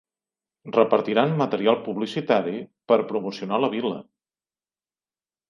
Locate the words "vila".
3.77-3.95